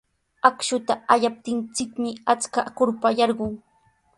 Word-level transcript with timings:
Akshuta 0.47 0.93
allaptinchikmi 1.15 2.09
achka 2.35 2.61
kurpa 2.81 3.07
yarqun. 3.21 3.53